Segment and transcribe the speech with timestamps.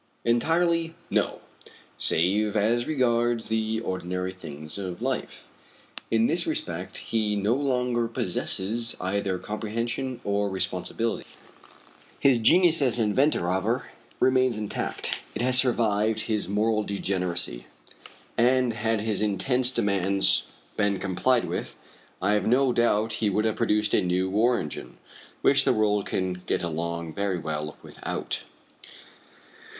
[0.25, 1.41] "Entirely, no;
[1.95, 5.47] save as regards the ordinary things of life.
[6.09, 11.27] In this respect he no longer possesses either comprehension or responsibility.
[12.19, 17.67] His genius as an inventor, however, remains intact; it has survived his moral degeneracy,
[18.39, 20.47] and, had his insensate demands
[20.77, 21.75] been complied with,
[22.23, 24.97] I have no doubt he would have produced a new war engine
[25.43, 28.45] which the world can get along very well without."